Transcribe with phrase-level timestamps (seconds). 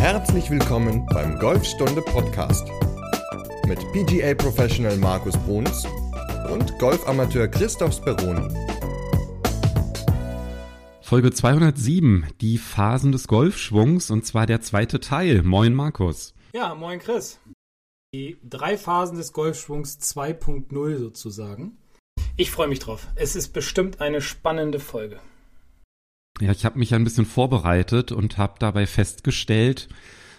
[0.00, 2.66] Herzlich willkommen beim Golfstunde Podcast
[3.66, 5.86] mit PGA Professional Markus Bruns
[6.50, 8.48] und Golfamateur Christoph Speroni.
[11.02, 15.42] Folge 207, die Phasen des Golfschwungs und zwar der zweite Teil.
[15.42, 16.32] Moin Markus.
[16.54, 17.38] Ja, moin Chris.
[18.14, 21.76] Die drei Phasen des Golfschwungs 2.0 sozusagen.
[22.38, 23.06] Ich freue mich drauf.
[23.16, 25.20] Es ist bestimmt eine spannende Folge.
[26.40, 29.88] Ja, ich habe mich ein bisschen vorbereitet und habe dabei festgestellt,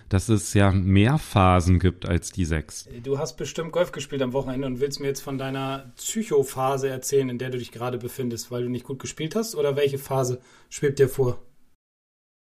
[0.10, 2.90] dass es ja mehr Phasen gibt als die sechs.
[3.04, 7.30] Du hast bestimmt Golf gespielt am Wochenende und willst mir jetzt von deiner Psychophase erzählen,
[7.30, 9.56] in der du dich gerade befindest, weil du nicht gut gespielt hast?
[9.56, 11.40] Oder welche Phase schwebt dir vor?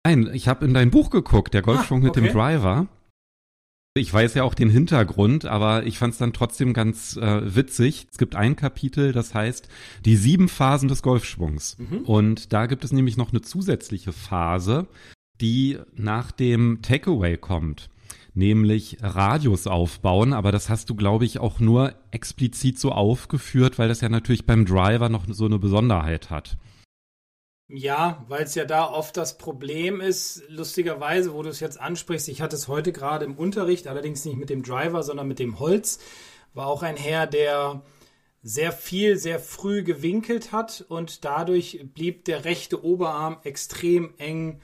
[0.04, 2.20] Nein, ich habe in dein Buch geguckt, der Golfschwung ah, okay.
[2.20, 2.88] mit dem Driver.
[3.94, 8.06] Ich weiß ja auch den Hintergrund, aber ich fand es dann trotzdem ganz äh, witzig.
[8.10, 9.68] Es gibt ein Kapitel, das heißt
[10.06, 11.76] die sieben Phasen des Golfschwungs.
[11.78, 11.98] Mhm.
[11.98, 14.86] Und da gibt es nämlich noch eine zusätzliche Phase,
[15.42, 17.90] die nach dem Takeaway kommt,
[18.32, 20.32] nämlich Radius aufbauen.
[20.32, 24.46] Aber das hast du, glaube ich, auch nur explizit so aufgeführt, weil das ja natürlich
[24.46, 26.56] beim Driver noch so eine Besonderheit hat.
[27.74, 32.28] Ja, weil es ja da oft das Problem ist, lustigerweise, wo du es jetzt ansprichst,
[32.28, 35.58] ich hatte es heute gerade im Unterricht, allerdings nicht mit dem Driver, sondern mit dem
[35.58, 35.98] Holz,
[36.52, 37.80] war auch ein Herr, der
[38.42, 44.60] sehr viel, sehr früh gewinkelt hat und dadurch blieb der rechte Oberarm extrem eng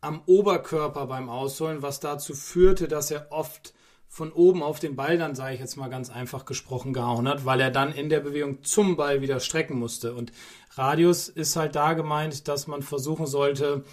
[0.00, 3.74] am Oberkörper beim Ausholen, was dazu führte, dass er oft
[4.12, 7.46] von oben auf den Ball dann, sage ich jetzt mal ganz einfach gesprochen, gehauen hat,
[7.46, 10.12] weil er dann in der Bewegung zum Ball wieder strecken musste.
[10.12, 10.32] Und
[10.72, 13.84] Radius ist halt da gemeint, dass man versuchen sollte,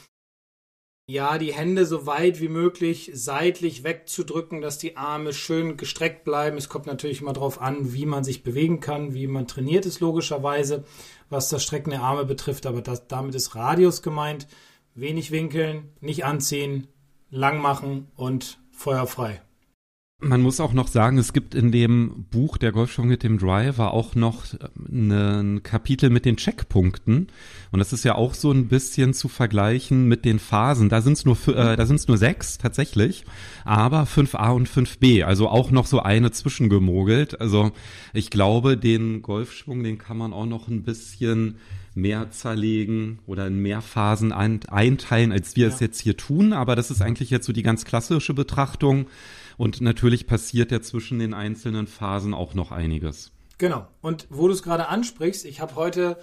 [1.07, 6.57] ja, die Hände so weit wie möglich seitlich wegzudrücken, dass die Arme schön gestreckt bleiben.
[6.57, 10.01] Es kommt natürlich immer darauf an, wie man sich bewegen kann, wie man trainiert ist,
[10.01, 10.83] logischerweise,
[11.29, 12.65] was das Strecken der Arme betrifft.
[12.65, 14.49] Aber das, damit ist Radius gemeint.
[14.95, 16.89] Wenig winkeln, nicht anziehen,
[17.29, 19.41] lang machen und feuerfrei.
[20.21, 23.93] Man muss auch noch sagen, es gibt in dem Buch Der Golfschwung mit dem Driver
[23.93, 24.43] auch noch
[24.91, 27.27] ein Kapitel mit den Checkpunkten.
[27.71, 30.89] Und das ist ja auch so ein bisschen zu vergleichen mit den Phasen.
[30.89, 33.23] Da sind es nur, äh, da sind es nur sechs tatsächlich,
[33.63, 37.39] aber 5a und 5b, also auch noch so eine zwischengemogelt.
[37.39, 37.71] Also
[38.11, 41.55] ich glaube, den Golfschwung, den kann man auch noch ein bisschen
[41.95, 45.73] mehr zerlegen oder in mehr Phasen ein, einteilen, als wir ja.
[45.73, 46.51] es jetzt hier tun.
[46.51, 49.07] Aber das ist eigentlich jetzt so die ganz klassische Betrachtung.
[49.59, 53.33] Und natürlich passiert ja zwischen den einzelnen Phasen auch noch einiges.
[53.57, 53.87] Genau.
[53.99, 56.17] Und wo du es gerade ansprichst, ich habe heute,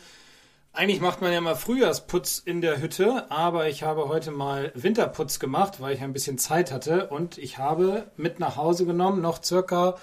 [0.73, 5.39] eigentlich macht man ja mal Frühjahrsputz in der Hütte, aber ich habe heute mal Winterputz
[5.39, 7.09] gemacht, weil ich ein bisschen Zeit hatte.
[7.09, 9.99] Und ich habe mit nach Hause genommen noch circa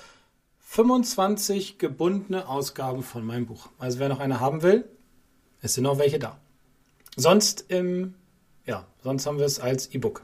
[0.60, 3.70] 25 gebundene Ausgaben von meinem Buch.
[3.80, 4.88] Also wer noch eine haben will,
[5.60, 6.38] es sind noch welche da.
[7.16, 8.14] Sonst, ähm,
[8.68, 10.24] ja, sonst haben wir es als E-Book.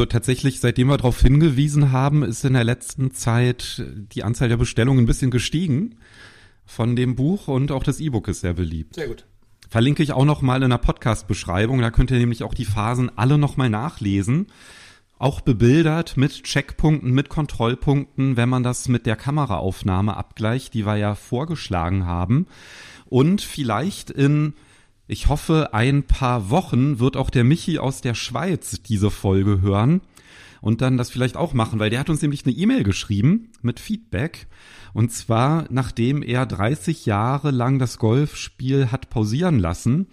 [0.00, 3.84] So tatsächlich, seitdem wir darauf hingewiesen haben, ist in der letzten Zeit
[4.14, 5.96] die Anzahl der Bestellungen ein bisschen gestiegen
[6.64, 8.94] von dem Buch und auch das E-Book ist sehr beliebt.
[8.94, 9.26] Sehr gut.
[9.68, 11.82] Verlinke ich auch noch mal in der Podcast-Beschreibung.
[11.82, 14.46] Da könnt ihr nämlich auch die Phasen alle noch mal nachlesen.
[15.18, 20.96] Auch bebildert mit Checkpunkten, mit Kontrollpunkten, wenn man das mit der Kameraaufnahme abgleicht, die wir
[20.96, 22.46] ja vorgeschlagen haben.
[23.04, 24.54] Und vielleicht in
[25.10, 30.02] ich hoffe, ein paar Wochen wird auch der Michi aus der Schweiz diese Folge hören
[30.60, 33.80] und dann das vielleicht auch machen, weil der hat uns nämlich eine E-Mail geschrieben mit
[33.80, 34.46] Feedback.
[34.92, 40.06] Und zwar, nachdem er 30 Jahre lang das Golfspiel hat pausieren lassen,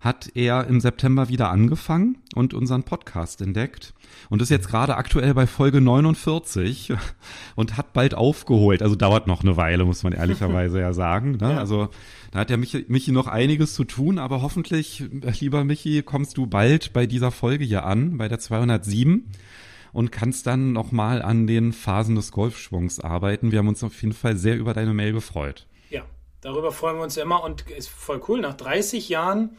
[0.00, 3.94] hat er im September wieder angefangen und unseren Podcast entdeckt
[4.30, 6.92] und ist jetzt gerade aktuell bei Folge 49
[7.54, 8.82] und hat bald aufgeholt.
[8.82, 11.38] Also dauert noch eine Weile, muss man ehrlicherweise ja sagen.
[11.40, 11.52] Ne?
[11.52, 11.58] Ja.
[11.58, 11.88] Also
[12.32, 15.04] da hat ja Michi, Michi noch einiges zu tun, aber hoffentlich,
[15.38, 19.28] lieber Michi, kommst du bald bei dieser Folge hier an, bei der 207
[19.92, 23.52] und kannst dann nochmal an den Phasen des Golfschwungs arbeiten.
[23.52, 25.66] Wir haben uns auf jeden Fall sehr über deine Mail gefreut.
[25.90, 26.04] Ja,
[26.40, 28.40] darüber freuen wir uns immer und ist voll cool.
[28.40, 29.50] Nach 30 Jahren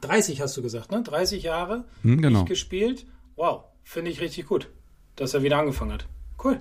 [0.00, 1.02] 30 hast du gesagt, ne?
[1.02, 2.44] 30 Jahre hm, genau.
[2.44, 3.06] gespielt.
[3.36, 4.68] Wow, finde ich richtig gut,
[5.14, 6.08] dass er wieder angefangen hat.
[6.42, 6.60] Cool.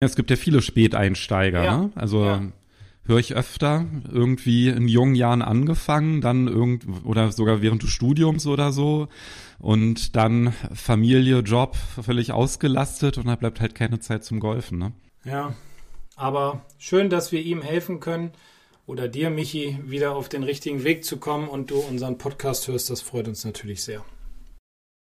[0.00, 1.76] Es gibt ja viele Späteinsteiger, ja.
[1.78, 1.92] ne?
[1.94, 2.42] Also ja.
[3.06, 8.46] Höre ich öfter, irgendwie in jungen Jahren angefangen, dann irgend oder sogar während des Studiums
[8.46, 9.08] oder so
[9.58, 14.92] und dann Familie, Job völlig ausgelastet und da bleibt halt keine Zeit zum Golfen, ne?
[15.24, 15.54] Ja,
[16.16, 18.32] aber schön, dass wir ihm helfen können
[18.86, 22.90] oder dir, Michi, wieder auf den richtigen Weg zu kommen und du unseren Podcast hörst.
[22.90, 24.04] Das freut uns natürlich sehr.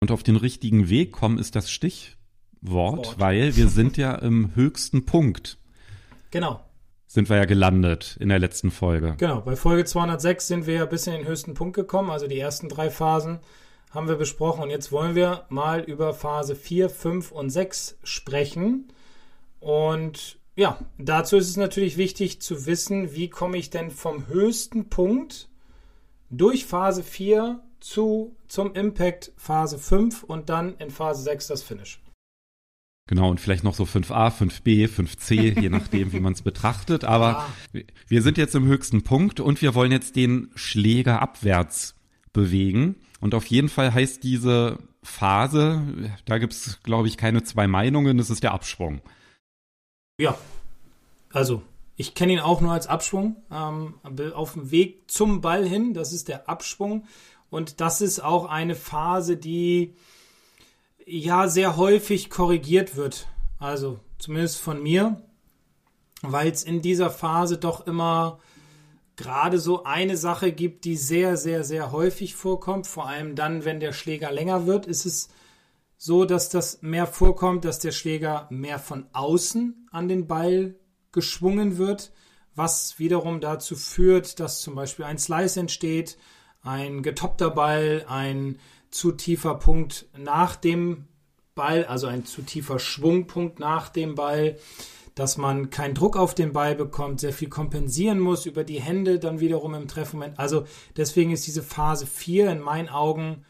[0.01, 2.17] Und auf den richtigen Weg kommen ist das Stichwort,
[2.61, 3.19] Wort.
[3.19, 5.59] weil wir sind ja im höchsten Punkt.
[6.31, 6.61] Genau.
[7.13, 9.17] Sind wir ja gelandet in der letzten Folge.
[9.19, 12.39] Genau, bei Folge 206 sind wir ja bis in den höchsten Punkt gekommen, also die
[12.39, 13.41] ersten drei Phasen
[13.91, 18.89] haben wir besprochen und jetzt wollen wir mal über Phase 4, 5 und 6 sprechen.
[19.61, 24.89] Und ja, dazu ist es natürlich wichtig zu wissen, wie komme ich denn vom höchsten
[24.89, 25.51] Punkt
[26.31, 32.02] durch Phase 4 zu, zum Impact Phase 5 und dann in Phase 6 das Finish.
[33.09, 37.05] Genau, und vielleicht noch so 5a, 5b, 5c, je nachdem, wie man es betrachtet.
[37.05, 37.49] Aber ah.
[38.07, 41.97] wir sind jetzt im höchsten Punkt und wir wollen jetzt den Schläger abwärts
[42.33, 42.97] bewegen.
[43.21, 45.83] Und auf jeden Fall heißt diese Phase,
[46.25, 49.01] da gibt es, glaube ich, keine zwei Meinungen, das ist der Abschwung.
[50.19, 50.39] Ja,
[51.33, 51.63] also
[51.97, 53.37] ich kenne ihn auch nur als Abschwung.
[53.51, 53.95] Ähm,
[54.35, 57.05] auf dem Weg zum Ball hin, das ist der Abschwung.
[57.51, 59.95] Und das ist auch eine Phase, die
[61.07, 63.29] ja sehr häufig korrigiert wird.
[63.59, 65.23] Also zumindest von mir,
[66.23, 68.39] weil es in dieser Phase doch immer
[69.17, 72.87] gerade so eine Sache gibt, die sehr, sehr, sehr häufig vorkommt.
[72.87, 75.29] Vor allem dann, wenn der Schläger länger wird, ist es
[75.97, 80.75] so, dass das mehr vorkommt, dass der Schläger mehr von außen an den Ball
[81.13, 82.13] geschwungen wird,
[82.55, 86.19] was wiederum dazu führt, dass zum Beispiel ein Slice entsteht,
[86.63, 88.59] ein getoppter Ball, ein
[88.93, 91.09] zu tiefer Punkt nach dem
[91.55, 94.57] Ball, also ein zu tiefer Schwungpunkt nach dem Ball,
[95.15, 99.19] dass man keinen Druck auf den Ball bekommt, sehr viel kompensieren muss über die Hände
[99.19, 100.39] dann wiederum im Treffmoment.
[100.39, 100.67] Also
[100.97, 103.45] deswegen ist diese Phase 4 in meinen Augen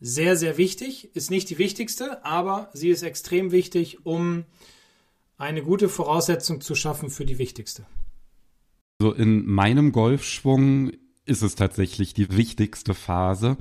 [0.00, 1.14] sehr, sehr wichtig.
[1.14, 4.44] Ist nicht die wichtigste, aber sie ist extrem wichtig, um
[5.36, 7.84] eine gute Voraussetzung zu schaffen für die wichtigste.
[9.00, 10.92] So in meinem Golfschwung
[11.24, 13.56] ist es tatsächlich die wichtigste Phase,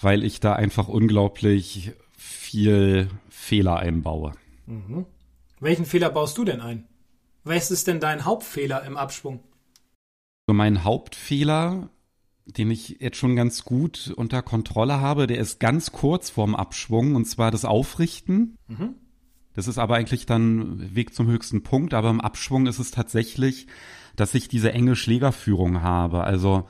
[0.00, 4.32] weil ich da einfach unglaublich viel Fehler einbaue.
[4.66, 5.06] Mhm.
[5.60, 6.86] Welchen Fehler baust du denn ein?
[7.44, 9.40] Was ist denn dein Hauptfehler im Abschwung?
[10.46, 11.90] Mein Hauptfehler,
[12.46, 17.14] den ich jetzt schon ganz gut unter Kontrolle habe, der ist ganz kurz vorm Abschwung
[17.14, 18.56] und zwar das Aufrichten.
[18.66, 18.94] Mhm.
[19.54, 23.66] Das ist aber eigentlich dann Weg zum höchsten Punkt, aber im Abschwung ist es tatsächlich,
[24.14, 26.24] dass ich diese enge Schlägerführung habe.
[26.24, 26.68] Also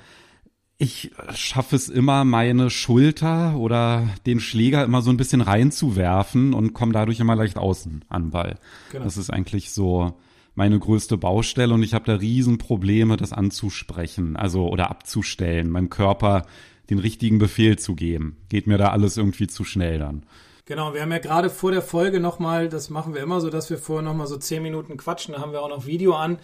[0.78, 6.72] ich schaffe es immer, meine Schulter oder den Schläger immer so ein bisschen reinzuwerfen und
[6.72, 8.58] komme dadurch immer leicht außen an Ball.
[8.92, 9.04] Genau.
[9.04, 10.14] Das ist eigentlich so
[10.54, 16.46] meine größte Baustelle und ich habe da Riesenprobleme, das anzusprechen, also oder abzustellen, meinem Körper
[16.90, 18.36] den richtigen Befehl zu geben.
[18.48, 20.22] Geht mir da alles irgendwie zu schnell dann.
[20.64, 23.68] Genau, wir haben ja gerade vor der Folge nochmal, das machen wir immer so, dass
[23.68, 26.38] wir vorher nochmal so zehn Minuten quatschen, da haben wir auch noch Video an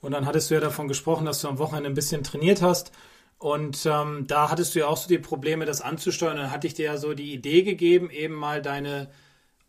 [0.00, 2.92] und dann hattest du ja davon gesprochen, dass du am Wochenende ein bisschen trainiert hast
[3.40, 6.36] und ähm, da hattest du ja auch so die Probleme, das anzusteuern.
[6.36, 9.08] Dann hatte ich dir ja so die Idee gegeben, eben mal deine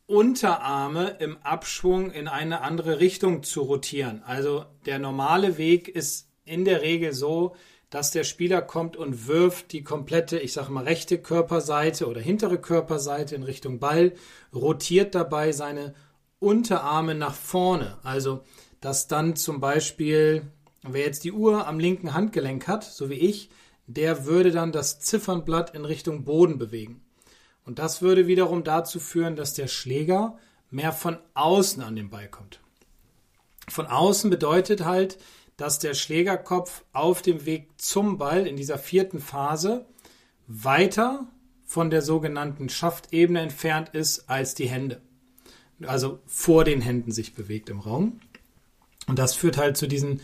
[0.08, 4.24] Unterarme im Abschwung in eine andere Richtung zu rotieren.
[4.26, 7.56] Also der normale Weg ist in der Regel so,
[7.90, 12.58] dass der Spieler kommt und wirft die komplette, ich sage mal, rechte Körperseite oder hintere
[12.58, 14.12] Körperseite in Richtung Ball,
[14.54, 15.94] rotiert dabei seine
[16.40, 18.00] Unterarme nach vorne.
[18.04, 18.44] Also,
[18.82, 20.42] dass dann zum Beispiel,
[20.84, 23.50] wer jetzt die Uhr am linken Handgelenk hat, so wie ich,
[23.94, 27.02] der würde dann das Ziffernblatt in Richtung Boden bewegen.
[27.66, 30.38] Und das würde wiederum dazu führen, dass der Schläger
[30.70, 32.60] mehr von außen an den Ball kommt.
[33.68, 35.18] Von außen bedeutet halt,
[35.58, 39.86] dass der Schlägerkopf auf dem Weg zum Ball in dieser vierten Phase
[40.48, 41.28] weiter
[41.66, 45.02] von der sogenannten Schaftebene entfernt ist als die Hände.
[45.86, 48.20] Also vor den Händen sich bewegt im Raum.
[49.08, 50.22] Und das führt halt zu diesen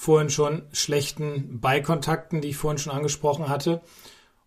[0.00, 3.82] vorhin schon schlechten Beikontakten, die ich vorhin schon angesprochen hatte.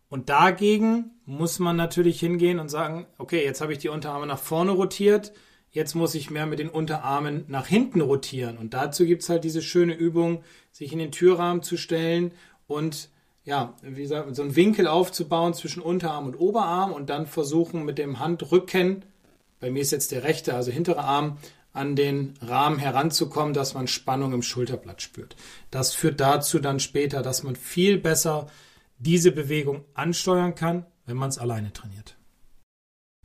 [0.10, 4.39] Und dagegen muss man natürlich hingehen und sagen, okay, jetzt habe ich die Unterarme nach
[4.39, 5.31] vorne rotiert,
[5.69, 8.57] jetzt muss ich mehr mit den Unterarmen nach hinten rotieren.
[8.57, 12.31] Und dazu gibt es halt diese schöne Übung, sich in den Türrahmen zu stellen
[12.65, 13.10] und
[13.43, 18.00] ja, wie gesagt, so einen Winkel aufzubauen zwischen Unterarm und Oberarm und dann versuchen mit
[18.00, 19.05] dem Handrücken,
[19.60, 21.38] bei mir ist jetzt der rechte, also hintere Arm,
[21.74, 25.36] an den Rahmen heranzukommen, dass man Spannung im Schulterblatt spürt.
[25.72, 28.48] Das führt dazu dann später, dass man viel besser
[29.00, 32.15] diese Bewegung ansteuern kann, wenn man es alleine trainiert.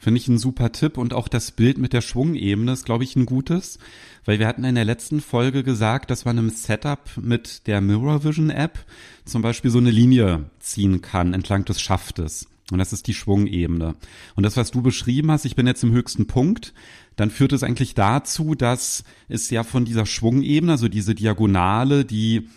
[0.00, 3.16] Finde ich ein super Tipp und auch das Bild mit der Schwungebene ist, glaube ich,
[3.16, 3.80] ein gutes,
[4.24, 8.22] weil wir hatten in der letzten Folge gesagt, dass man im Setup mit der Mirror
[8.22, 8.78] Vision App
[9.24, 12.46] zum Beispiel so eine Linie ziehen kann entlang des Schaftes.
[12.70, 13.94] Und das ist die Schwungebene.
[14.34, 16.74] Und das, was du beschrieben hast, ich bin jetzt im höchsten Punkt,
[17.16, 22.48] dann führt es eigentlich dazu, dass es ja von dieser Schwungebene, also diese Diagonale, die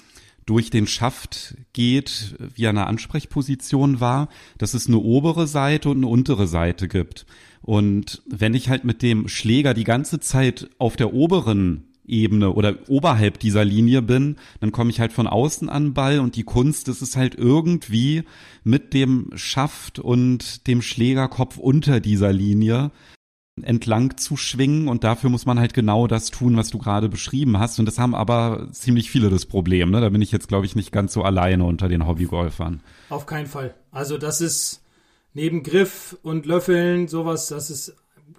[0.45, 4.27] durch den Schaft geht, wie eine Ansprechposition war,
[4.57, 7.25] dass es eine obere Seite und eine untere Seite gibt.
[7.61, 12.75] Und wenn ich halt mit dem Schläger die ganze Zeit auf der oberen Ebene oder
[12.87, 16.87] oberhalb dieser Linie bin, dann komme ich halt von außen an Ball und die Kunst
[16.87, 18.23] ist es halt irgendwie
[18.63, 22.91] mit dem Schaft und dem Schlägerkopf unter dieser Linie
[23.61, 27.59] entlang zu schwingen und dafür muss man halt genau das tun, was du gerade beschrieben
[27.59, 30.01] hast und das haben aber ziemlich viele das Problem, ne?
[30.01, 32.81] Da bin ich jetzt glaube ich nicht ganz so alleine unter den Hobbygolfern.
[33.09, 33.73] Auf keinen Fall.
[33.91, 34.83] Also das ist
[35.33, 37.95] neben Griff und Löffeln sowas, das ist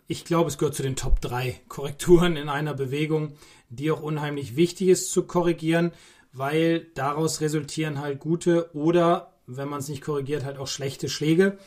[0.08, 3.32] ich glaube, es gehört zu den Top 3 Korrekturen in einer Bewegung,
[3.76, 5.92] die auch unheimlich wichtig ist zu korrigieren,
[6.32, 11.58] weil daraus resultieren halt gute oder, wenn man es nicht korrigiert, halt auch schlechte Schläge.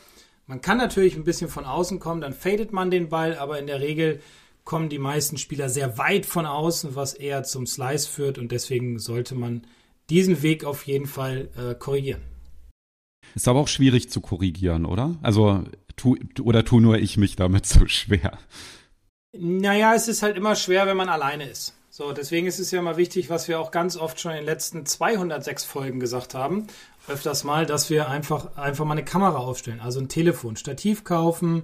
[0.46, 3.66] Man kann natürlich ein bisschen von außen kommen, dann fadet man den Ball, aber in
[3.66, 4.20] der Regel
[4.64, 8.98] kommen die meisten Spieler sehr weit von außen, was eher zum Slice führt und deswegen
[8.98, 9.66] sollte man
[10.10, 12.22] diesen Weg auf jeden Fall äh, korrigieren.
[13.34, 15.16] Ist aber auch schwierig zu korrigieren, oder?
[15.22, 15.64] Also
[15.96, 18.38] tu, oder tu nur ich mich damit so schwer?
[19.38, 21.75] Naja, es ist halt immer schwer, wenn man alleine ist.
[21.98, 24.44] So, deswegen ist es ja immer wichtig, was wir auch ganz oft schon in den
[24.44, 26.66] letzten 206 Folgen gesagt haben,
[27.08, 31.62] öfters mal, dass wir einfach, einfach mal eine Kamera aufstellen, also ein Telefon, Stativ kaufen,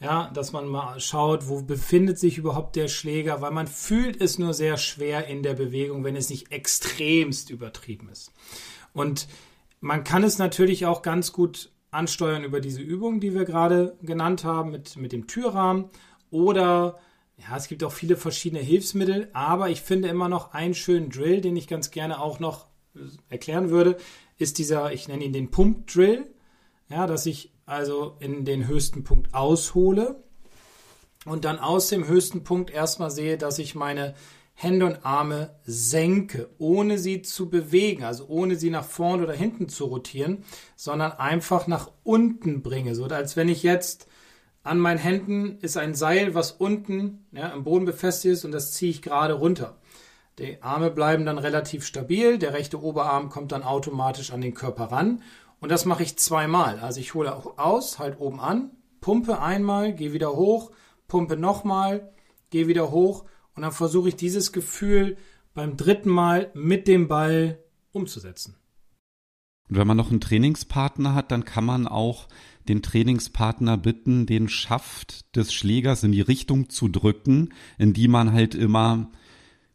[0.00, 4.38] ja, dass man mal schaut, wo befindet sich überhaupt der Schläger, weil man fühlt es
[4.38, 8.32] nur sehr schwer in der Bewegung, wenn es nicht extremst übertrieben ist.
[8.94, 9.28] Und
[9.82, 14.44] man kann es natürlich auch ganz gut ansteuern über diese Übung, die wir gerade genannt
[14.44, 15.90] haben, mit, mit dem Türrahmen.
[16.30, 16.98] Oder,
[17.36, 21.40] ja, es gibt auch viele verschiedene Hilfsmittel, aber ich finde immer noch einen schönen Drill,
[21.40, 22.66] den ich ganz gerne auch noch
[23.28, 23.96] erklären würde,
[24.38, 26.30] ist dieser, ich nenne ihn den Pump-Drill.
[26.90, 30.22] Ja, dass ich also in den höchsten Punkt aushole
[31.24, 34.14] und dann aus dem höchsten Punkt erstmal sehe, dass ich meine
[34.52, 39.68] Hände und Arme senke, ohne sie zu bewegen, also ohne sie nach vorne oder hinten
[39.68, 40.44] zu rotieren,
[40.76, 42.94] sondern einfach nach unten bringe.
[42.94, 44.06] So als wenn ich jetzt
[44.64, 48.72] an meinen Händen ist ein Seil, was unten ja, am Boden befestigt ist und das
[48.72, 49.76] ziehe ich gerade runter.
[50.38, 54.84] Die Arme bleiben dann relativ stabil, der rechte Oberarm kommt dann automatisch an den Körper
[54.84, 55.22] ran
[55.60, 56.80] und das mache ich zweimal.
[56.80, 60.72] Also ich hole aus, halt oben an, pumpe einmal, gehe wieder hoch,
[61.06, 62.10] pumpe nochmal,
[62.50, 65.18] gehe wieder hoch und dann versuche ich dieses Gefühl
[65.52, 67.58] beim dritten Mal mit dem Ball
[67.92, 68.56] umzusetzen.
[69.68, 72.28] Und wenn man noch einen Trainingspartner hat, dann kann man auch
[72.68, 78.32] den Trainingspartner bitten, den Schaft des Schlägers in die Richtung zu drücken, in die man
[78.32, 79.10] halt immer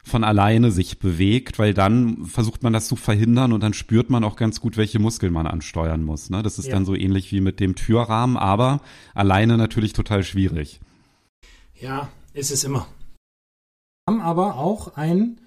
[0.04, 4.24] von alleine sich bewegt, weil dann versucht man das zu verhindern und dann spürt man
[4.24, 6.30] auch ganz gut, welche Muskeln man ansteuern muss.
[6.30, 6.42] Ne?
[6.42, 6.74] Das ist ja.
[6.74, 8.82] dann so ähnlich wie mit dem Türrahmen, aber
[9.14, 10.80] alleine natürlich total schwierig.
[11.80, 12.88] Ja, ist es immer
[14.10, 15.40] haben aber auch ein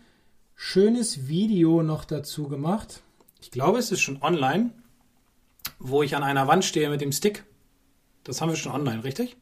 [0.54, 3.02] schönes Video noch dazu gemacht.
[3.42, 4.70] Ich glaube, es ist schon online,
[5.80, 7.44] wo ich an einer Wand stehe mit dem Stick.
[8.22, 9.37] Das haben wir schon online, richtig?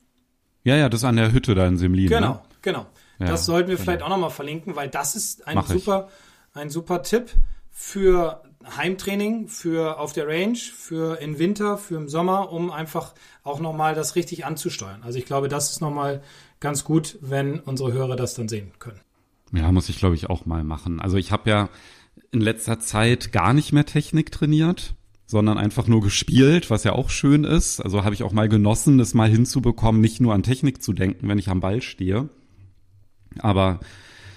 [0.65, 2.05] Ja, ja, das ist an der Hütte da in Semlin.
[2.05, 2.09] Ne?
[2.09, 2.43] Genau, ne?
[2.63, 2.87] genau.
[3.19, 3.85] Ja, das sollten wir genau.
[3.85, 6.09] vielleicht auch nochmal verlinken, weil das ist ein super,
[6.55, 7.31] ein super Tipp
[7.71, 8.43] für
[8.77, 13.95] Heimtraining, für auf der Range, für in Winter, für im Sommer, um einfach auch nochmal
[13.95, 15.03] das richtig anzusteuern.
[15.03, 16.23] Also ich glaube, das ist nochmal
[16.59, 19.01] ganz gut, wenn unsere Hörer das dann sehen können.
[19.53, 21.01] Ja, muss ich glaube ich auch mal machen.
[21.01, 21.69] Also ich habe ja
[22.33, 24.95] in letzter Zeit gar nicht mehr Technik trainiert,
[25.27, 27.81] sondern einfach nur gespielt, was ja auch schön ist.
[27.81, 31.29] Also habe ich auch mal genossen, das mal hinzubekommen, nicht nur an Technik zu denken,
[31.29, 32.29] wenn ich am Ball stehe.
[33.39, 33.81] Aber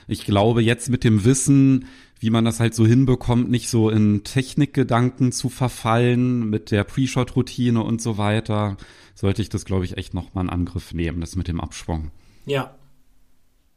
[0.08, 1.86] ich glaube, jetzt mit dem Wissen,
[2.20, 7.84] wie man das halt so hinbekommt, nicht so in Technikgedanken zu verfallen, mit der Pre-Shot-Routine
[7.84, 8.78] und so weiter,
[9.16, 12.12] sollte ich das, glaube ich, echt nochmal in Angriff nehmen, das mit dem Abschwung.
[12.46, 12.76] Ja,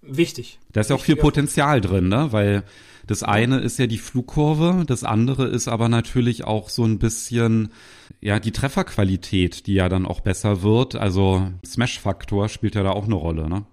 [0.09, 0.59] wichtig.
[0.73, 2.33] Da ist ja auch viel Potenzial drin, ne?
[2.33, 2.65] Weil
[3.07, 7.73] das eine ist ja die Flugkurve, das andere ist aber natürlich auch so ein bisschen,
[8.21, 10.97] ja, die Trefferqualität, die ja dann auch besser wird.
[10.97, 13.65] Also Smash-Faktor spielt ja da auch eine Rolle, ne?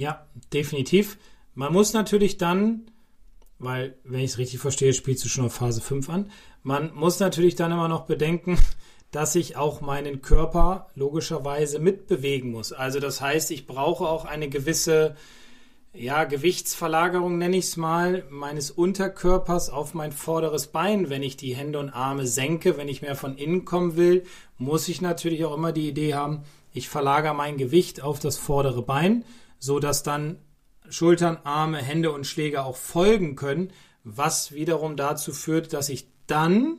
[0.00, 1.18] Ja, definitiv.
[1.54, 2.90] Man muss natürlich dann,
[3.58, 6.30] weil, wenn ich es richtig verstehe, spielst du schon auf Phase 5 an.
[6.62, 8.58] Man muss natürlich dann immer noch bedenken,
[9.10, 12.72] dass ich auch meinen Körper logischerweise mitbewegen muss.
[12.72, 15.16] Also das heißt, ich brauche auch eine gewisse
[15.92, 21.10] ja, Gewichtsverlagerung, nenne ich es mal, meines Unterkörpers auf mein vorderes Bein.
[21.10, 24.24] Wenn ich die Hände und Arme senke, wenn ich mehr von innen kommen will,
[24.56, 28.82] muss ich natürlich auch immer die Idee haben, ich verlagere mein Gewicht auf das vordere
[28.82, 29.24] Bein,
[29.58, 30.38] so dass dann
[30.88, 33.72] Schultern, Arme, Hände und Schläger auch folgen können,
[34.04, 36.78] was wiederum dazu führt, dass ich dann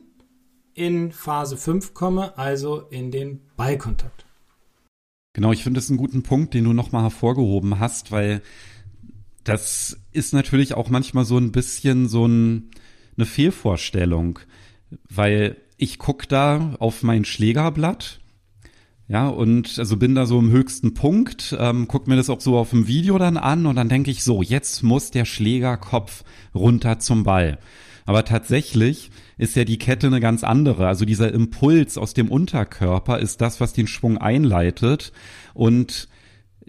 [0.74, 4.24] in Phase 5 komme, also in den Ballkontakt.
[5.34, 8.42] Genau, ich finde das einen guten Punkt, den du nochmal hervorgehoben hast, weil
[9.44, 12.70] das ist natürlich auch manchmal so ein bisschen so ein,
[13.16, 14.38] eine Fehlvorstellung,
[15.08, 18.20] weil ich gucke da auf mein Schlägerblatt,
[19.08, 22.56] Ja, und also bin da so im höchsten Punkt, ähm, guck mir das auch so
[22.56, 26.24] auf dem Video dann an und dann denke ich so, jetzt muss der Schlägerkopf
[26.54, 27.58] runter zum Ball.
[28.04, 30.86] Aber tatsächlich ist ja die Kette eine ganz andere.
[30.88, 35.12] Also dieser Impuls aus dem Unterkörper ist das, was den Schwung einleitet
[35.54, 36.08] und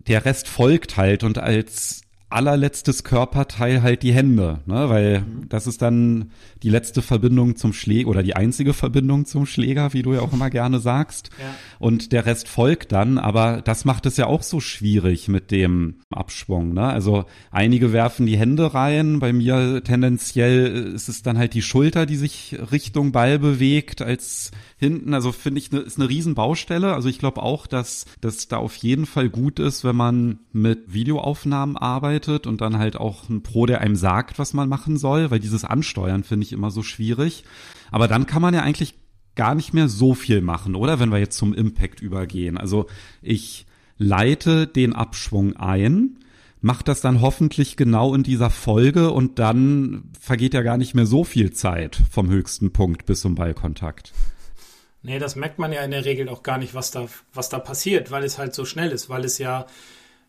[0.08, 2.03] der Rest folgt halt und als
[2.34, 4.90] allerletztes Körperteil halt die Hände, ne?
[4.90, 5.50] weil mhm.
[5.50, 6.32] das ist dann
[6.64, 10.34] die letzte Verbindung zum Schläger oder die einzige Verbindung zum Schläger, wie du ja auch
[10.34, 11.30] immer gerne sagst.
[11.40, 11.54] Ja.
[11.78, 16.00] Und der Rest folgt dann, aber das macht es ja auch so schwierig mit dem
[16.10, 16.74] Abschwung.
[16.74, 16.84] Ne?
[16.84, 22.06] Also einige werfen die Hände rein, bei mir tendenziell ist es dann halt die Schulter,
[22.06, 25.14] die sich Richtung Ball bewegt, als hinten.
[25.14, 26.94] Also finde ich, ne, ist eine Riesenbaustelle.
[26.94, 30.94] Also ich glaube auch, dass das da auf jeden Fall gut ist, wenn man mit
[30.94, 35.32] Videoaufnahmen arbeitet und dann halt auch ein Pro, der einem sagt, was man machen soll,
[35.32, 37.44] weil dieses Ansteuern finde ich immer so schwierig.
[37.92, 38.96] Aber dann kann man ja eigentlich
[39.36, 41.00] gar nicht mehr so viel machen, oder?
[41.00, 42.58] Wenn wir jetzt zum Impact übergehen.
[42.58, 42.88] Also
[43.22, 43.66] ich
[43.98, 46.20] leite den Abschwung ein,
[46.62, 51.06] mache das dann hoffentlich genau in dieser Folge und dann vergeht ja gar nicht mehr
[51.06, 54.14] so viel Zeit vom höchsten Punkt bis zum Ballkontakt.
[55.02, 57.60] Nee, das merkt man ja in der Regel auch gar nicht, was da, was da
[57.60, 59.66] passiert, weil es halt so schnell ist, weil es ja,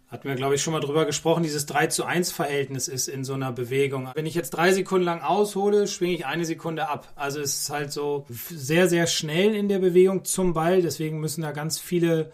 [0.08, 3.25] hatten wir, glaube ich, schon mal drüber gesprochen, dieses 3 zu 1 Verhältnis ist in
[3.25, 4.11] so einer Bewegung.
[4.14, 7.12] Wenn ich jetzt drei Sekunden lang aushole, schwinge ich eine Sekunde ab.
[7.16, 10.82] Also es ist halt so sehr, sehr schnell in der Bewegung zum Ball.
[10.82, 12.32] Deswegen müssen da ganz viele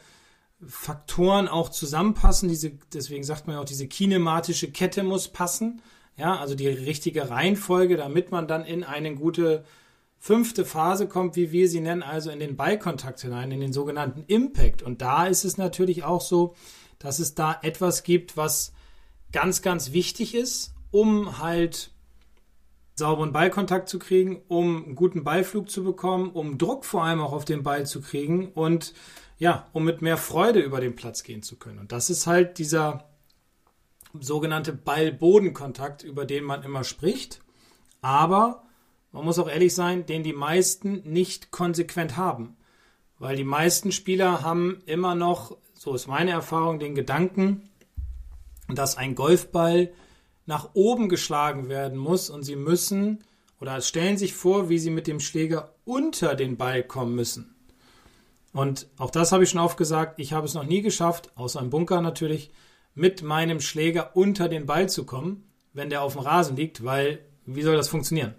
[0.66, 2.48] Faktoren auch zusammenpassen.
[2.48, 5.80] Diese, deswegen sagt man ja auch, diese kinematische Kette muss passen.
[6.16, 9.64] Ja, also die richtige Reihenfolge, damit man dann in eine gute
[10.18, 14.24] fünfte Phase kommt, wie wir sie nennen, also in den Ballkontakt hinein, in den sogenannten
[14.26, 14.82] Impact.
[14.82, 16.54] Und da ist es natürlich auch so,
[17.00, 18.72] dass es da etwas gibt, was
[19.32, 21.90] ganz, ganz wichtig ist, um halt
[22.94, 27.32] sauberen Ballkontakt zu kriegen, um einen guten Ballflug zu bekommen, um Druck vor allem auch
[27.32, 28.94] auf den Ball zu kriegen und
[29.38, 31.78] ja, um mit mehr Freude über den Platz gehen zu können.
[31.78, 33.08] Und das ist halt dieser
[34.18, 37.40] sogenannte Ball-Boden-Kontakt, über den man immer spricht.
[38.02, 38.64] Aber
[39.12, 42.56] man muss auch ehrlich sein, den die meisten nicht konsequent haben.
[43.18, 47.70] Weil die meisten Spieler haben immer noch, so ist meine Erfahrung, den Gedanken,
[48.68, 49.90] dass ein Golfball
[50.44, 53.24] nach oben geschlagen werden muss und sie müssen
[53.62, 57.54] oder stellen sich vor, wie sie mit dem Schläger unter den Ball kommen müssen.
[58.52, 61.70] Und auch das habe ich schon aufgesagt, ich habe es noch nie geschafft, außer im
[61.70, 62.50] Bunker natürlich,
[62.94, 67.20] mit meinem Schläger unter den Ball zu kommen, wenn der auf dem Rasen liegt, weil
[67.46, 68.34] wie soll das funktionieren?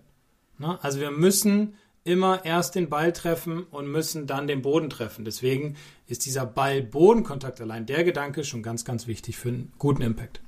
[0.59, 0.77] Ne?
[0.83, 5.25] Also wir müssen immer erst den Ball treffen und müssen dann den Boden treffen.
[5.25, 5.75] Deswegen
[6.07, 10.41] ist dieser Ball-Boden-Kontakt allein der Gedanke schon ganz, ganz wichtig für einen guten Impact.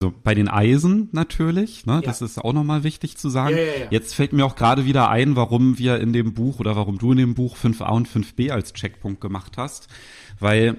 [0.00, 2.00] So, bei den Eisen natürlich, ne, ja.
[2.00, 3.56] das ist auch nochmal wichtig zu sagen.
[3.56, 6.76] Ja, ja, Jetzt fällt mir auch gerade wieder ein, warum wir in dem Buch oder
[6.76, 9.88] warum du in dem Buch 5a und 5b als Checkpunkt gemacht hast.
[10.38, 10.76] Weil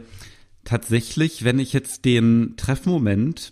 [0.63, 3.51] tatsächlich, wenn ich jetzt den Treffmoment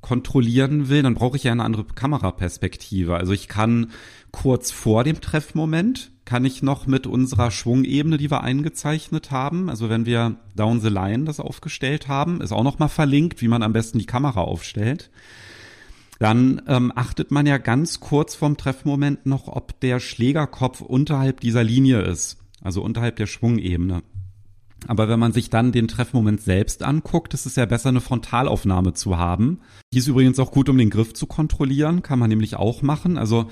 [0.00, 3.16] kontrollieren will, dann brauche ich ja eine andere Kameraperspektive.
[3.16, 3.90] Also ich kann
[4.30, 9.88] kurz vor dem Treffmoment kann ich noch mit unserer Schwungebene, die wir eingezeichnet haben, also
[9.88, 13.62] wenn wir Down the Line das aufgestellt haben, ist auch noch mal verlinkt, wie man
[13.62, 15.10] am besten die Kamera aufstellt.
[16.18, 21.64] Dann ähm, achtet man ja ganz kurz vorm Treffmoment noch, ob der Schlägerkopf unterhalb dieser
[21.64, 24.02] Linie ist, also unterhalb der Schwungebene.
[24.86, 28.94] Aber wenn man sich dann den Treffmoment selbst anguckt, ist es ja besser, eine Frontalaufnahme
[28.94, 29.60] zu haben.
[29.92, 33.18] Die ist übrigens auch gut, um den Griff zu kontrollieren, kann man nämlich auch machen.
[33.18, 33.48] Also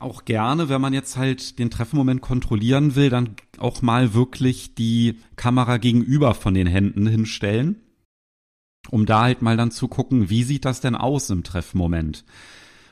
[0.00, 5.18] auch gerne, wenn man jetzt halt den Treffmoment kontrollieren will, dann auch mal wirklich die
[5.36, 7.82] Kamera gegenüber von den Händen hinstellen,
[8.90, 12.24] um da halt mal dann zu gucken, wie sieht das denn aus im Treffmoment.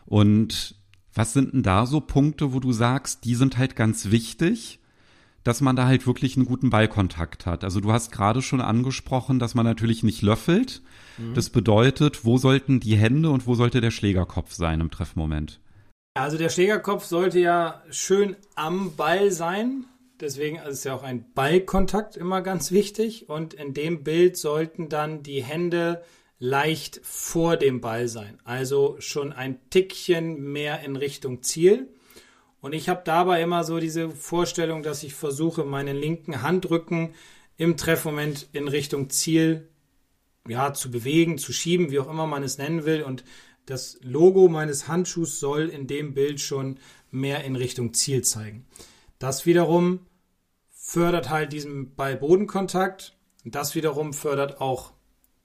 [0.05, 0.75] Und
[1.15, 4.81] was sind denn da so Punkte, wo du sagst, die sind halt ganz wichtig?
[5.45, 7.65] Dass man da halt wirklich einen guten Ballkontakt hat.
[7.65, 10.83] Also du hast gerade schon angesprochen, dass man natürlich nicht löffelt.
[11.19, 11.35] Mhm.
[11.35, 15.61] Das bedeutet, wo sollten die Hände und wo sollte der Schlägerkopf sein im Treffmoment?
[16.15, 19.87] Also der Schlägerkopf sollte ja schön am Ball sein.
[20.21, 23.29] Deswegen ist ja auch ein Ballkontakt immer ganz wichtig.
[23.29, 26.03] Und in dem Bild sollten dann die Hände
[26.39, 28.39] leicht vor dem Ball sein.
[28.45, 31.89] Also schon ein Tickchen mehr in Richtung Ziel.
[32.63, 37.15] Und ich habe dabei immer so diese Vorstellung, dass ich versuche, meinen linken Handrücken
[37.57, 39.69] im Treffmoment in Richtung Ziel
[40.49, 43.03] ja, zu bewegen, zu schieben, wie auch immer man es nennen will.
[43.03, 43.25] Und
[43.67, 46.79] das Logo meines Handschuhs soll in dem Bild schon
[47.11, 48.65] mehr in Richtung Ziel zeigen.
[49.19, 50.07] Das wiederum
[50.71, 53.17] fördert halt diesen Ball-Bodenkontakt.
[53.45, 54.93] Das wiederum fördert auch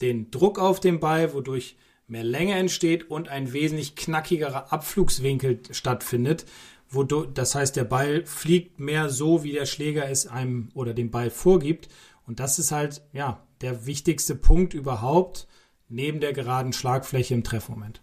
[0.01, 6.45] den Druck auf den Ball, wodurch mehr Länge entsteht und ein wesentlich knackigerer Abflugswinkel stattfindet,
[6.89, 10.93] wo du, das heißt, der Ball fliegt mehr so, wie der Schläger es einem oder
[10.93, 11.89] dem Ball vorgibt.
[12.25, 15.47] Und das ist halt, ja, der wichtigste Punkt überhaupt
[15.89, 18.01] neben der geraden Schlagfläche im Treffmoment.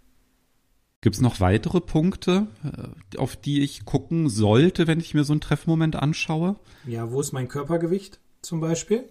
[1.01, 5.35] Gibt es noch weitere Punkte, äh, auf die ich gucken sollte, wenn ich mir so
[5.35, 6.57] einen Treffmoment anschaue?
[6.87, 9.09] Ja, wo ist mein Körpergewicht zum Beispiel?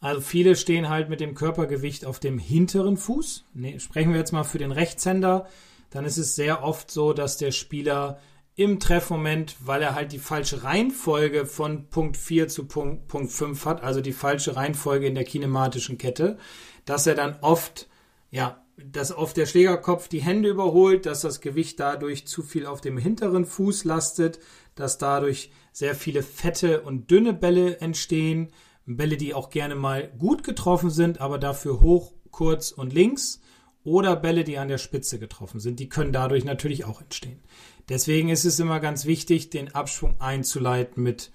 [0.00, 3.46] Also viele stehen halt mit dem Körpergewicht auf dem hinteren Fuß.
[3.54, 5.46] Nee, sprechen wir jetzt mal für den Rechtshänder.
[5.90, 8.20] Dann ist es sehr oft so, dass der Spieler
[8.58, 13.64] im Treffmoment, weil er halt die falsche Reihenfolge von Punkt 4 zu Punkt, Punkt 5
[13.64, 16.38] hat, also die falsche Reihenfolge in der kinematischen Kette,
[16.84, 17.88] dass er dann oft,
[18.32, 22.80] ja, dass oft der Schlägerkopf die Hände überholt, dass das Gewicht dadurch zu viel auf
[22.80, 24.40] dem hinteren Fuß lastet,
[24.74, 28.48] dass dadurch sehr viele fette und dünne Bälle entstehen,
[28.86, 33.40] Bälle, die auch gerne mal gut getroffen sind, aber dafür hoch, kurz und links,
[33.84, 37.40] oder Bälle, die an der Spitze getroffen sind, die können dadurch natürlich auch entstehen.
[37.88, 41.30] Deswegen ist es immer ganz wichtig, den Abschwung einzuleiten mit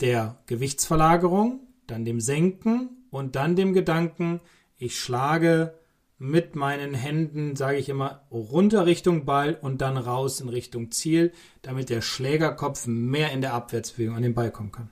[0.00, 4.40] der Gewichtsverlagerung, dann dem Senken und dann dem Gedanken,
[4.78, 5.74] ich schlage
[6.18, 11.32] mit meinen Händen, sage ich immer, runter Richtung Ball und dann raus in Richtung Ziel,
[11.62, 14.90] damit der Schlägerkopf mehr in der Abwärtsbewegung an den Ball kommen kann.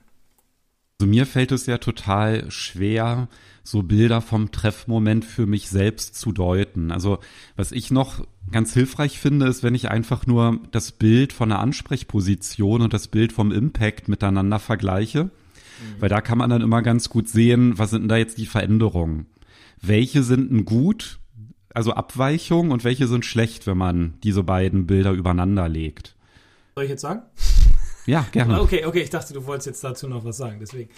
[0.99, 3.29] Also mir fällt es ja total schwer,
[3.63, 6.91] so Bilder vom Treffmoment für mich selbst zu deuten.
[6.91, 7.19] Also
[7.55, 11.59] was ich noch ganz hilfreich finde, ist, wenn ich einfach nur das Bild von der
[11.59, 15.25] Ansprechposition und das Bild vom Impact miteinander vergleiche.
[15.25, 15.29] Mhm.
[15.99, 18.45] Weil da kann man dann immer ganz gut sehen, was sind denn da jetzt die
[18.45, 19.27] Veränderungen
[19.81, 21.19] welche sind denn gut,
[21.73, 26.15] also Abweichungen und welche sind schlecht, wenn man diese beiden Bilder übereinander legt.
[26.75, 27.21] Soll ich jetzt sagen?
[28.05, 28.61] Ja, gerne.
[28.61, 30.89] Okay, okay, ich dachte, du wolltest jetzt dazu noch was sagen, deswegen.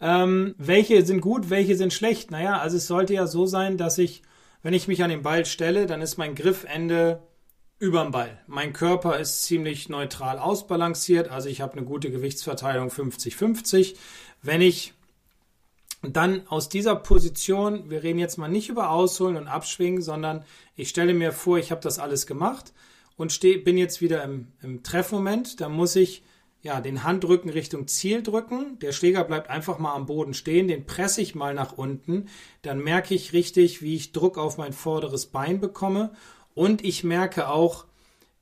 [0.00, 2.30] Ähm, welche sind gut, welche sind schlecht?
[2.30, 4.22] Naja, also es sollte ja so sein, dass ich,
[4.62, 7.22] wenn ich mich an den Ball stelle, dann ist mein Griffende
[7.78, 8.40] überm Ball.
[8.46, 13.96] Mein Körper ist ziemlich neutral ausbalanciert, also ich habe eine gute Gewichtsverteilung 50-50.
[14.42, 14.94] Wenn ich
[16.02, 20.88] dann aus dieser Position, wir reden jetzt mal nicht über Ausholen und Abschwingen, sondern ich
[20.88, 22.72] stelle mir vor, ich habe das alles gemacht
[23.16, 25.60] und steh, bin jetzt wieder im, im Treffmoment.
[25.60, 26.22] Da muss ich
[26.66, 28.78] ja den Handrücken Richtung Ziel drücken.
[28.80, 32.26] Der Schläger bleibt einfach mal am Boden stehen, den presse ich mal nach unten.
[32.62, 36.12] Dann merke ich richtig, wie ich Druck auf mein vorderes Bein bekomme
[36.54, 37.86] und ich merke auch,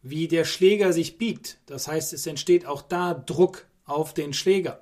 [0.03, 1.59] wie der Schläger sich biegt.
[1.67, 4.81] Das heißt, es entsteht auch da Druck auf den Schläger.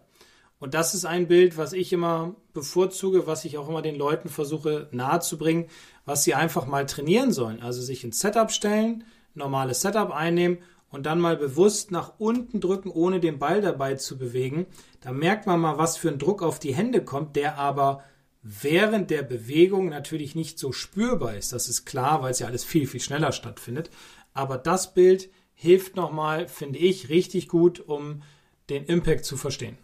[0.59, 4.29] Und das ist ein Bild, was ich immer bevorzuge, was ich auch immer den Leuten
[4.29, 5.67] versuche nahezubringen,
[6.05, 7.61] was sie einfach mal trainieren sollen.
[7.61, 10.59] Also sich ins Setup stellen, normales Setup einnehmen
[10.93, 14.67] und dann mal bewusst nach unten drücken, ohne den Ball dabei zu bewegen.
[15.01, 18.05] Da merkt man mal, was für ein Druck auf die Hände kommt, der aber
[18.43, 21.53] während der Bewegung natürlich nicht so spürbar ist.
[21.53, 23.91] Das ist klar, weil es ja alles viel, viel schneller stattfindet.
[24.35, 28.23] Aber das Bild hilft nochmal, finde ich, richtig gut, um
[28.69, 29.79] den Impact zu verstehen.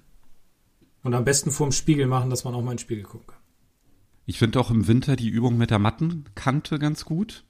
[1.02, 3.38] Und am besten vorm Spiegel machen, dass man auch mal in den Spiegel gucken kann.
[4.26, 7.44] Ich finde auch im Winter die Übung mit der Mattenkante ganz gut.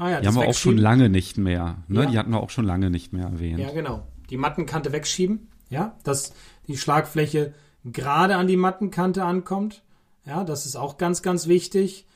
[0.00, 1.84] Ah ja, die haben wir auch schon lange nicht mehr.
[1.86, 2.04] Ne?
[2.04, 2.10] Ja.
[2.10, 3.58] Die hatten wir auch schon lange nicht mehr erwähnt.
[3.58, 4.06] Ja, genau.
[4.30, 6.32] Die Mattenkante wegschieben, ja, dass
[6.68, 7.52] die Schlagfläche
[7.84, 9.82] gerade an die Mattenkante ankommt.
[10.24, 12.06] Ja, das ist auch ganz, ganz wichtig.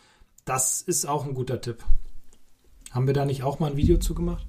[0.46, 1.84] Das ist auch ein guter Tipp.
[2.90, 4.46] Haben wir da nicht auch mal ein Video zu gemacht?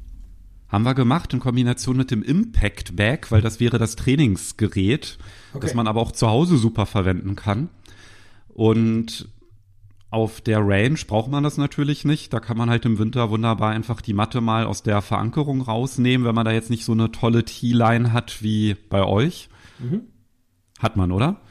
[0.69, 5.17] Haben wir gemacht in Kombination mit dem Impact Bag, weil das wäre das Trainingsgerät,
[5.52, 5.60] okay.
[5.60, 7.67] das man aber auch zu Hause super verwenden kann.
[8.48, 9.28] Und
[10.10, 12.32] auf der Range braucht man das natürlich nicht.
[12.34, 16.26] Da kann man halt im Winter wunderbar einfach die Matte mal aus der Verankerung rausnehmen,
[16.26, 19.50] wenn man da jetzt nicht so eine tolle T-Line hat wie bei euch.
[19.80, 20.04] Mhm.
[20.80, 21.41] Hat man, oder?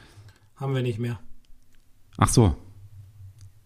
[0.55, 1.19] Haben wir nicht mehr.
[2.17, 2.55] Ach so.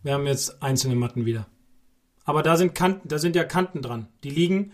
[0.03, 1.47] Wir haben jetzt einzelne Matten wieder.
[2.25, 4.07] Aber da sind Kanten, da sind ja Kanten dran.
[4.23, 4.71] Die liegen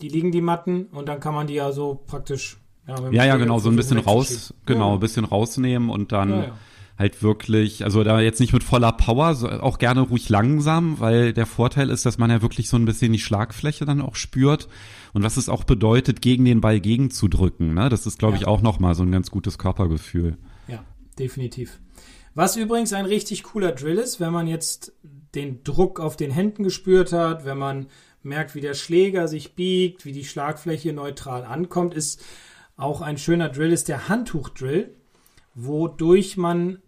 [0.00, 2.58] die liegen die Matten und dann kann man die ja so praktisch.
[2.86, 6.42] Ja, ja, ja genau, so ein bisschen raus, genau, ein bisschen rausnehmen und dann ja,
[6.44, 6.58] ja.
[6.98, 11.32] Halt wirklich, also da jetzt nicht mit voller Power, so auch gerne ruhig langsam, weil
[11.32, 14.68] der Vorteil ist, dass man ja wirklich so ein bisschen die Schlagfläche dann auch spürt
[15.12, 17.72] und was es auch bedeutet, gegen den Ball gegenzudrücken.
[17.72, 17.88] Ne?
[17.88, 20.36] Das ist, glaube ich, auch nochmal so ein ganz gutes Körpergefühl.
[20.66, 20.84] Ja,
[21.18, 21.78] definitiv.
[22.34, 24.92] Was übrigens ein richtig cooler Drill ist, wenn man jetzt
[25.34, 27.86] den Druck auf den Händen gespürt hat, wenn man
[28.22, 32.24] merkt, wie der Schläger sich biegt, wie die Schlagfläche neutral ankommt, ist
[32.76, 34.94] auch ein schöner Drill, ist der Handtuchdrill,
[35.54, 36.78] wodurch man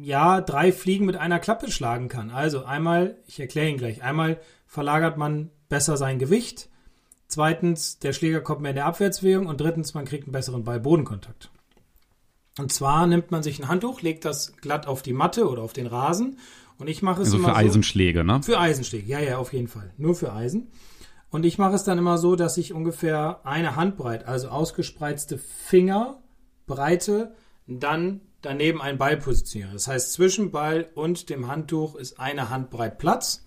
[0.00, 2.30] ja drei Fliegen mit einer Klappe schlagen kann.
[2.30, 6.68] Also einmal, ich erkläre ihn gleich, einmal verlagert man besser sein Gewicht,
[7.28, 11.50] zweitens, der Schläger kommt mehr in der Abwärtsbewegung und drittens, man kriegt einen besseren Ball-Bodenkontakt.
[12.58, 15.72] Und zwar nimmt man sich ein Handtuch, legt das glatt auf die Matte oder auf
[15.72, 16.38] den Rasen
[16.78, 18.42] und ich mache es also immer für Eisenschläge, ne?
[18.42, 19.92] Für Eisenschläge, ja, ja, auf jeden Fall.
[19.96, 20.70] Nur für Eisen.
[21.30, 27.34] Und ich mache es dann immer so, dass ich ungefähr eine Handbreit, also ausgespreizte Fingerbreite,
[27.66, 29.72] dann daneben einen Ball positioniere.
[29.72, 33.44] Das heißt, zwischen Ball und dem Handtuch ist eine Handbreit Platz.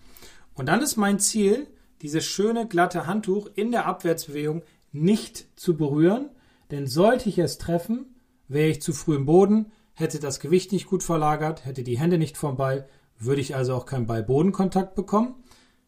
[0.53, 1.67] Und dann ist mein Ziel,
[2.01, 6.29] dieses schöne glatte Handtuch in der Abwärtsbewegung nicht zu berühren,
[6.71, 8.15] denn sollte ich es treffen,
[8.47, 12.17] wäre ich zu früh im Boden, hätte das Gewicht nicht gut verlagert, hätte die Hände
[12.17, 15.35] nicht vom Ball, würde ich also auch keinen Ball-Bodenkontakt bekommen.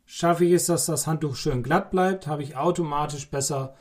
[0.06, 3.76] Schaffe ich es, dass das Handtuch schön glatt bleibt, habe ich automatisch besser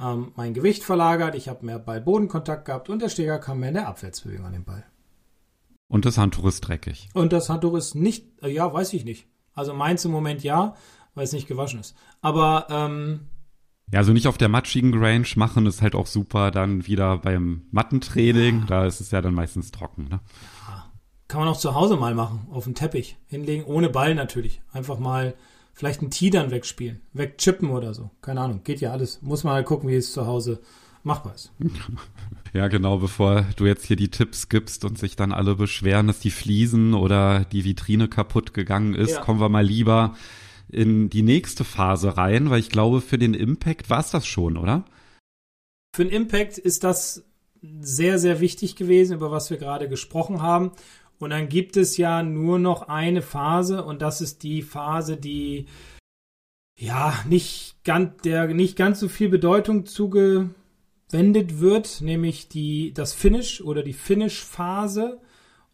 [0.00, 3.74] ähm, mein Gewicht verlagert, ich habe mehr Ball-Bodenkontakt gehabt und der Steger kam mehr in
[3.74, 4.84] der Abwärtsbewegung an den Ball.
[5.88, 7.08] Und das Handtuch ist dreckig.
[7.14, 9.26] Und das Handtuch ist nicht, äh, ja, weiß ich nicht.
[9.54, 10.74] Also meins im Moment ja,
[11.14, 11.96] weil es nicht gewaschen ist.
[12.20, 13.28] Aber ähm,
[13.92, 16.50] ja, also nicht auf der matschigen Range machen ist halt auch super.
[16.50, 18.66] Dann wieder beim Mattentraining, ja.
[18.66, 20.04] da ist es ja dann meistens trocken.
[20.04, 20.20] Ne?
[20.68, 20.92] Ja.
[21.26, 24.62] Kann man auch zu Hause mal machen, auf dem Teppich hinlegen, ohne Ball natürlich.
[24.72, 25.34] Einfach mal
[25.72, 28.10] vielleicht ein Tee dann wegspielen, wegchippen oder so.
[28.22, 29.22] Keine Ahnung, geht ja alles.
[29.22, 30.60] Muss man halt gucken, wie es zu Hause
[31.02, 31.52] machbar ist.
[32.52, 36.18] Ja, genau, bevor du jetzt hier die Tipps gibst und sich dann alle beschweren, dass
[36.18, 39.20] die Fliesen oder die Vitrine kaputt gegangen ist, ja.
[39.20, 40.16] kommen wir mal lieber
[40.68, 44.56] in die nächste Phase rein, weil ich glaube, für den Impact war es das schon,
[44.56, 44.84] oder?
[45.94, 47.24] Für den Impact ist das
[47.62, 50.72] sehr, sehr wichtig gewesen, über was wir gerade gesprochen haben.
[51.20, 55.66] Und dann gibt es ja nur noch eine Phase und das ist die Phase, die
[56.78, 63.60] ja nicht ganz, der nicht ganz so viel Bedeutung zugewendet wird, nämlich die, das Finish
[63.60, 65.20] oder die Finish-Phase.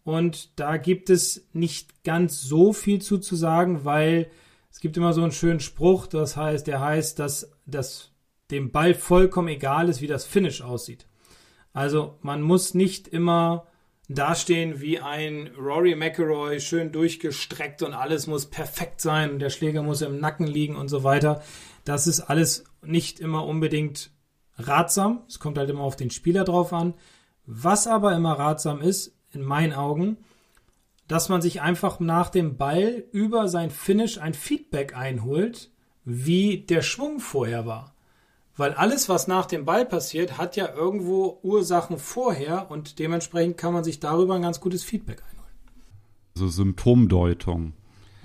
[0.03, 4.29] Und da gibt es nicht ganz so viel zu, zu sagen, weil
[4.73, 8.11] es gibt immer so einen schönen Spruch, das heißt, der heißt, dass das
[8.51, 11.07] dem Ball vollkommen egal ist, wie das Finish aussieht.
[11.73, 13.69] Also man muss nicht immer
[14.09, 20.03] dastehen wie ein Rory McIlroy, schön durchgestreckt und alles muss perfekt sein der Schläger muss
[20.03, 21.43] im Nacken liegen und so weiter.
[21.85, 24.11] Das ist alles nicht immer unbedingt
[24.57, 25.23] ratsam.
[25.29, 26.95] Es kommt halt immer auf den Spieler drauf an.
[27.47, 30.19] Was aber immer ratsam ist, in meinen Augen,
[31.09, 35.71] dass man sich einfach nach dem Ball über sein Finish ein Feedback einholt,
[36.05, 37.96] wie der Schwung vorher war.
[38.57, 43.75] Weil alles, was nach dem Ball passiert, hat ja irgendwo Ursachen vorher und dementsprechend kann
[43.75, 45.53] man sich darüber ein ganz gutes Feedback einholen.
[46.35, 47.75] So Symptomdeutung.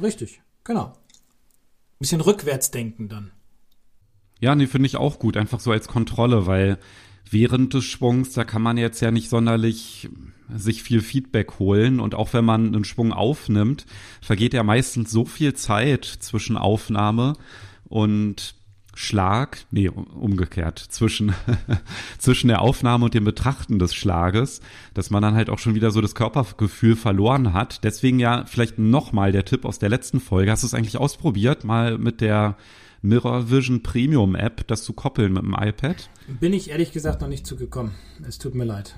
[0.02, 0.86] Richtig, genau.
[0.86, 3.32] Ein bisschen rückwärts denken dann.
[4.39, 6.80] Ja, nee, finde ich auch gut, einfach so als Kontrolle, weil
[7.30, 10.10] während des Schwungs, da kann man jetzt ja nicht sonderlich
[10.54, 13.86] sich viel Feedback holen und auch wenn man einen Schwung aufnimmt,
[14.22, 17.34] vergeht ja meistens so viel Zeit zwischen Aufnahme
[17.88, 18.56] und
[19.02, 21.34] Schlag, nee, umgekehrt, zwischen,
[22.20, 24.62] zwischen der Aufnahme und dem Betrachten des Schlages,
[24.94, 27.84] dass man dann halt auch schon wieder so das Körpergefühl verloren hat.
[27.84, 30.52] Deswegen ja vielleicht nochmal der Tipp aus der letzten Folge.
[30.52, 32.58] Hast du es eigentlich ausprobiert, mal mit der
[33.02, 36.10] Mirror Vision Premium App, das zu koppeln mit dem iPad?
[36.40, 37.94] Bin ich ehrlich gesagt noch nicht zugekommen.
[38.28, 38.96] Es tut mir leid.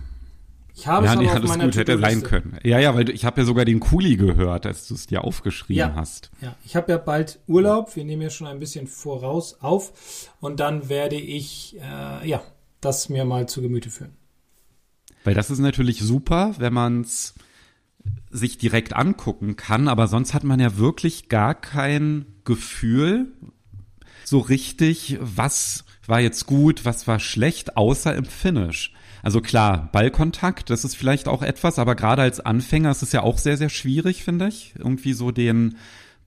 [0.75, 2.57] Ich habe ja, es nee, aber auf gut, hätte sein können.
[2.63, 5.77] Ja, ja, weil ich habe ja sogar den Kuli gehört, als du es dir aufgeschrieben
[5.77, 6.31] ja, hast.
[6.41, 7.95] Ja, ich habe ja bald Urlaub.
[7.95, 12.41] Wir nehmen ja schon ein bisschen voraus auf und dann werde ich äh, ja
[12.81, 14.15] das mir mal zu Gemüte führen.
[15.23, 17.35] Weil das ist natürlich super, wenn man es
[18.29, 23.31] sich direkt angucken kann, aber sonst hat man ja wirklich gar kein Gefühl
[24.25, 28.92] so richtig, was war jetzt gut, was war schlecht, außer im Finish.
[29.23, 33.23] Also klar, Ballkontakt, das ist vielleicht auch etwas, aber gerade als Anfänger ist es ja
[33.23, 35.77] auch sehr, sehr schwierig, finde ich, irgendwie so den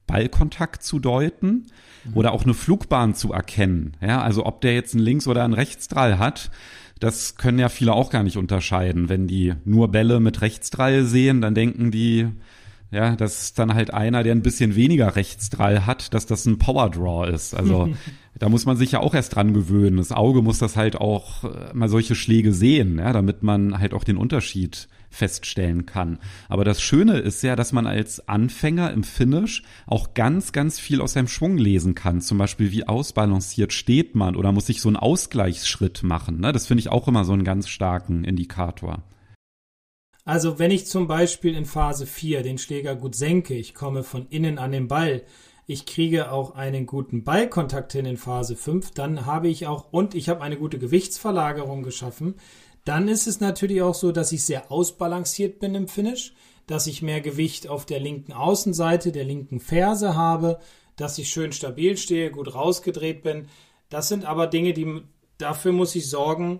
[0.07, 1.67] Ballkontakt zu deuten
[2.05, 2.15] mhm.
[2.15, 3.99] oder auch eine Flugbahn zu erkennen.
[4.01, 6.51] Ja, also ob der jetzt einen Links- oder einen Rechtsdrall hat,
[6.99, 9.11] das können ja viele auch gar nicht unterscheiden.
[9.11, 12.29] Wenn die nur Bälle mit Rechtsdrall sehen, dann denken die,
[12.91, 16.91] ja, dass dann halt einer, der ein bisschen weniger Rechtsdrall hat, dass das ein Power
[16.91, 17.55] Draw ist.
[17.55, 17.89] Also
[18.39, 19.97] da muss man sich ja auch erst dran gewöhnen.
[19.97, 23.93] Das Auge muss das halt auch äh, mal solche Schläge sehen, ja, damit man halt
[23.93, 26.19] auch den Unterschied feststellen kann.
[26.49, 31.01] Aber das Schöne ist ja, dass man als Anfänger im Finish auch ganz, ganz viel
[31.01, 32.21] aus seinem Schwung lesen kann.
[32.21, 36.41] Zum Beispiel, wie ausbalanciert steht man oder muss ich so einen Ausgleichsschritt machen.
[36.41, 36.53] Ne?
[36.53, 39.03] Das finde ich auch immer so einen ganz starken Indikator.
[40.27, 44.27] Also wenn ich zum Beispiel in Phase 4 den Schläger gut senke, ich komme von
[44.29, 45.23] innen an den Ball,
[45.69, 50.17] ich kriege auch einen guten Ballkontakt hin in Phase 5, dann habe ich auch, und
[50.17, 52.35] ich habe eine gute Gewichtsverlagerung geschaffen,
[52.85, 56.35] dann ist es natürlich auch so, dass ich sehr ausbalanciert bin im Finish,
[56.67, 60.59] dass ich mehr Gewicht auf der linken Außenseite, der linken Ferse habe,
[60.97, 63.47] dass ich schön stabil stehe, gut rausgedreht bin.
[63.91, 65.03] Das sind aber Dinge, die
[65.39, 66.59] dafür muss ich sorgen,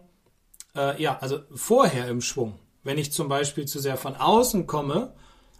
[0.77, 2.55] äh, ja, also vorher im Schwung.
[2.87, 5.13] Wenn ich zum Beispiel zu sehr von außen komme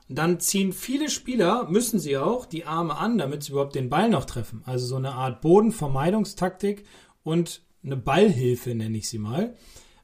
[0.09, 4.09] dann ziehen viele Spieler, müssen sie auch, die Arme an, damit sie überhaupt den Ball
[4.09, 4.63] noch treffen.
[4.65, 6.85] Also so eine Art Bodenvermeidungstaktik
[7.25, 9.57] und eine Ballhilfe nenne ich sie mal.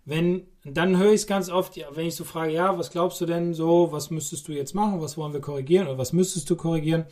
[0.05, 3.27] Wenn dann höre ich es ganz oft, wenn ich so frage, ja, was glaubst du
[3.27, 6.57] denn so, was müsstest du jetzt machen, was wollen wir korrigieren oder was müsstest du
[6.57, 7.05] korrigieren?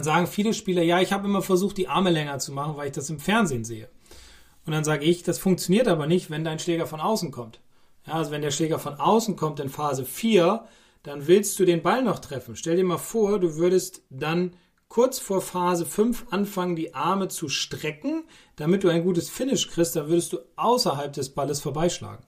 [0.00, 2.92] Sagen viele Spieler, ja, ich habe immer versucht, die Arme länger zu machen, weil ich
[2.92, 3.88] das im Fernsehen sehe.
[4.66, 7.60] Und dann sage ich, das funktioniert aber nicht, wenn dein Schläger von außen kommt.
[8.06, 10.64] Ja, also wenn der Schläger von außen kommt in Phase 4,
[11.02, 12.56] dann willst du den Ball noch treffen.
[12.56, 14.56] Stell dir mal vor, du würdest dann
[14.88, 18.24] kurz vor Phase 5 anfangen, die Arme zu strecken,
[18.56, 22.24] damit du ein gutes Finish kriegst, dann würdest du außerhalb des Balles vorbeischlagen.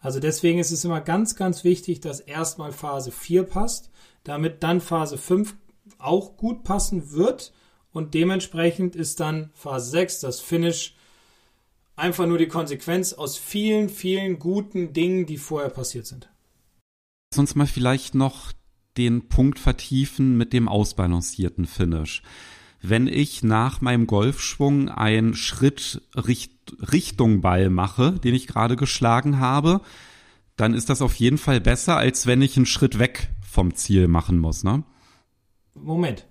[0.00, 3.90] Also deswegen ist es immer ganz, ganz wichtig, dass erstmal Phase 4 passt,
[4.24, 5.54] damit dann Phase 5
[5.98, 7.52] auch gut passen wird
[7.92, 10.96] und dementsprechend ist dann Phase 6 das Finish
[11.96, 16.30] einfach nur die Konsequenz aus vielen, vielen guten Dingen, die vorher passiert sind.
[17.32, 18.52] Lass uns mal vielleicht noch
[18.96, 22.22] den Punkt vertiefen mit dem ausbalancierten Finish.
[22.82, 26.52] Wenn ich nach meinem Golfschwung einen Schritt Richt
[26.92, 29.80] Richtung Ball mache, den ich gerade geschlagen habe,
[30.56, 34.08] dann ist das auf jeden Fall besser, als wenn ich einen Schritt weg vom Ziel
[34.08, 34.82] machen muss, ne?
[35.74, 36.26] Moment.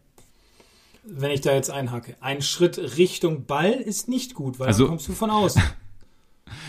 [1.03, 2.15] Wenn ich da jetzt einhacke.
[2.21, 5.61] Ein Schritt Richtung Ball ist nicht gut, weil also, dann kommst du von außen.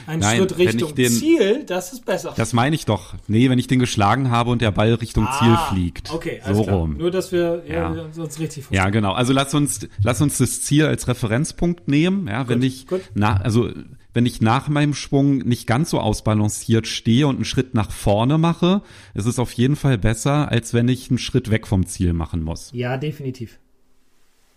[0.07, 2.33] Ein Nein, Schritt Richtung den, Ziel, das ist besser.
[2.37, 3.15] Das meine ich doch.
[3.29, 6.13] Nee, wenn ich den geschlagen habe und der Ball Richtung ah, Ziel fliegt.
[6.13, 6.77] Okay, so klar.
[6.77, 6.97] rum.
[6.99, 8.03] Nur, dass wir ja, ja.
[8.03, 8.77] uns richtig verstehen.
[8.77, 9.13] Ja, genau.
[9.13, 12.27] Also lass uns, lass uns das Ziel als Referenzpunkt nehmen.
[12.29, 13.03] Ja, gut, wenn ich, gut.
[13.15, 13.71] na, also,
[14.15, 18.39] wenn ich nach meinem Schwung nicht ganz so ausbalanciert stehe und einen Schritt nach vorne
[18.39, 18.83] mache,
[19.15, 22.43] ist es auf jeden Fall besser, als wenn ich einen Schritt weg vom Ziel machen
[22.43, 22.71] muss.
[22.73, 23.59] Ja, definitiv.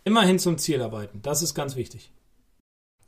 [0.05, 1.19] Immerhin zum Ziel arbeiten.
[1.23, 2.11] Das ist ganz wichtig.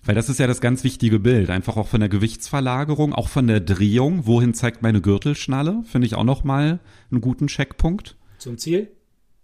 [0.04, 3.46] Weil das ist ja das ganz wichtige Bild, einfach auch von der Gewichtsverlagerung, auch von
[3.46, 4.26] der Drehung.
[4.26, 5.84] Wohin zeigt meine Gürtelschnalle?
[5.86, 6.80] Finde ich auch nochmal
[7.12, 8.16] einen guten Checkpunkt.
[8.40, 8.92] Zum Ziel?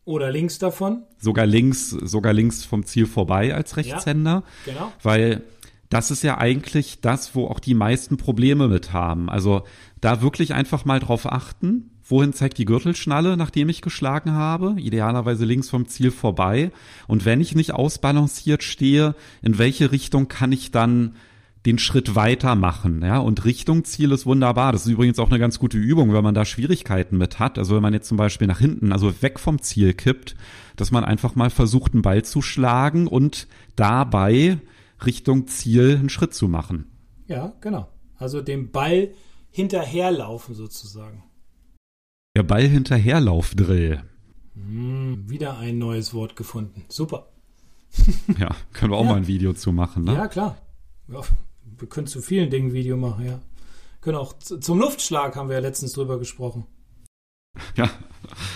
[0.05, 1.03] Oder links davon?
[1.17, 4.43] Sogar links, sogar links vom Ziel vorbei als Rechtshänder.
[4.65, 4.93] Ja, genau.
[5.01, 5.43] Weil
[5.89, 9.29] das ist ja eigentlich das, wo auch die meisten Probleme mit haben.
[9.29, 9.63] Also
[10.01, 15.45] da wirklich einfach mal drauf achten, wohin zeigt die Gürtelschnalle, nachdem ich geschlagen habe, idealerweise
[15.45, 16.71] links vom Ziel vorbei.
[17.07, 21.15] Und wenn ich nicht ausbalanciert stehe, in welche Richtung kann ich dann
[21.65, 24.73] den Schritt weitermachen, ja, und Richtung Ziel ist wunderbar.
[24.73, 27.57] Das ist übrigens auch eine ganz gute Übung, wenn man da Schwierigkeiten mit hat.
[27.57, 30.35] Also wenn man jetzt zum Beispiel nach hinten, also weg vom Ziel kippt,
[30.75, 34.57] dass man einfach mal versucht, einen Ball zu schlagen und dabei
[35.05, 36.85] Richtung Ziel einen Schritt zu machen.
[37.27, 37.87] Ja, genau.
[38.17, 39.13] Also dem Ball
[39.49, 41.23] hinterherlaufen sozusagen.
[42.35, 44.01] Der Ball hinterherlaufdrill.
[44.55, 46.83] Hm, wieder ein neues Wort gefunden.
[46.89, 47.27] Super.
[48.39, 49.11] ja, können wir auch ja.
[49.11, 50.15] mal ein Video zu machen, ne?
[50.15, 50.57] Ja, klar.
[51.09, 51.21] Ja,
[51.77, 53.39] wir können zu vielen Dingen ein Video machen, ja.
[54.01, 56.65] Können auch zum Luftschlag haben wir ja letztens drüber gesprochen.
[57.75, 57.89] Ja,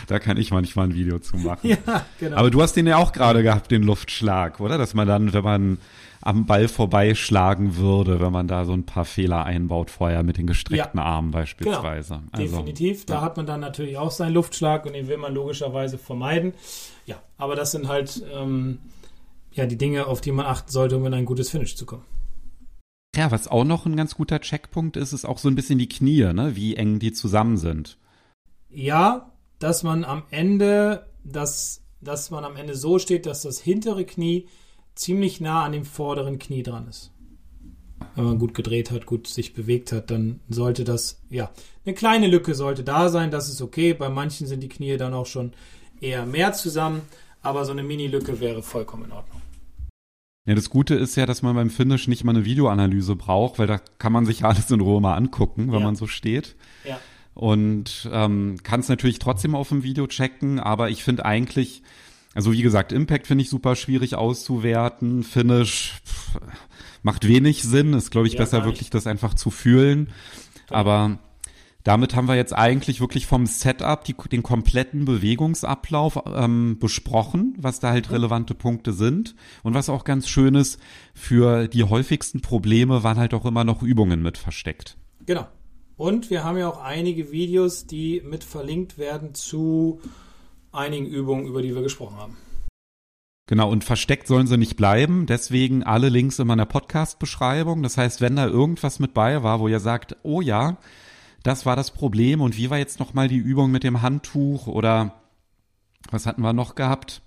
[0.07, 1.59] da kann ich manchmal ein Video zu machen.
[1.69, 2.37] ja, genau.
[2.37, 4.79] Aber du hast den ja auch gerade gehabt, den Luftschlag, oder?
[4.79, 5.77] Dass man dann, wenn man
[6.21, 10.47] am Ball vorbeischlagen würde, wenn man da so ein paar Fehler einbaut vorher mit den
[10.47, 12.15] gestreckten ja, Armen beispielsweise.
[12.15, 13.05] Genau, also, definitiv.
[13.05, 13.21] Da ja.
[13.21, 16.53] hat man dann natürlich auch seinen Luftschlag und den will man logischerweise vermeiden.
[17.05, 18.79] Ja, aber das sind halt ähm,
[19.53, 22.03] ja die Dinge, auf die man achten sollte, um in ein gutes Finish zu kommen.
[23.15, 25.89] Ja, was auch noch ein ganz guter Checkpunkt ist, ist auch so ein bisschen die
[25.89, 26.55] Knie, ne?
[26.55, 27.97] wie eng die zusammen sind.
[28.69, 34.05] Ja, dass man am Ende, dass, dass man am Ende so steht, dass das hintere
[34.05, 34.47] Knie
[34.97, 37.11] ziemlich nah an dem vorderen Knie dran ist.
[38.15, 41.51] Wenn man gut gedreht hat, gut sich bewegt hat, dann sollte das, ja,
[41.85, 43.93] eine kleine Lücke sollte da sein, das ist okay.
[43.93, 45.53] Bei manchen sind die Knie dann auch schon
[45.99, 47.01] eher mehr zusammen,
[47.41, 49.41] aber so eine Mini-Lücke wäre vollkommen in Ordnung.
[50.45, 53.67] Ja, das Gute ist ja, dass man beim Finish nicht mal eine Videoanalyse braucht, weil
[53.67, 55.85] da kann man sich alles in Ruhe mal angucken, wenn ja.
[55.85, 56.55] man so steht.
[56.85, 56.99] Ja.
[57.33, 61.83] Und ähm, kann es natürlich trotzdem auf dem Video checken, aber ich finde eigentlich,
[62.37, 65.23] also wie gesagt, Impact finde ich super schwierig auszuwerten.
[65.23, 66.37] Finish pff,
[67.01, 67.95] macht wenig Sinn.
[67.95, 70.11] Ist, glaube ich, ja, besser wirklich das einfach zu fühlen.
[70.69, 71.17] Aber
[71.83, 77.79] damit haben wir jetzt eigentlich wirklich vom Setup die, den kompletten Bewegungsablauf ähm, besprochen, was
[77.79, 79.33] da halt relevante Punkte sind.
[79.63, 80.79] Und was auch ganz schön ist,
[81.15, 84.95] für die häufigsten Probleme waren halt auch immer noch Übungen mit versteckt.
[85.25, 85.47] Genau.
[85.95, 90.01] Und wir haben ja auch einige Videos, die mit verlinkt werden zu
[90.77, 92.37] einigen Übungen, über die wir gesprochen haben.
[93.47, 95.25] Genau, und versteckt sollen sie nicht bleiben.
[95.25, 97.81] Deswegen alle Links in meiner Podcast-Beschreibung.
[97.81, 100.77] Das heißt, wenn da irgendwas mit bei war, wo ihr sagt, oh ja,
[101.43, 105.21] das war das Problem und wie war jetzt nochmal die Übung mit dem Handtuch oder
[106.11, 107.21] was hatten wir noch gehabt?